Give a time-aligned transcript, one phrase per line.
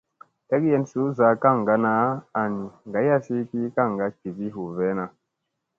[0.47, 1.91] Tlekyen suu zaa kaŋgana
[2.41, 2.53] an
[2.93, 5.05] gayasi ki kaŋga jivi hu veena.